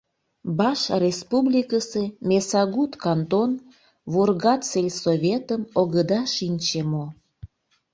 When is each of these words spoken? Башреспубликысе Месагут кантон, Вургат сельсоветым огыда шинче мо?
Башреспубликысе 0.57 2.03
Месагут 2.27 2.93
кантон, 3.03 3.51
Вургат 4.11 4.61
сельсоветым 4.71 5.61
огыда 5.81 6.19
шинче 6.35 6.81
мо? 6.91 7.05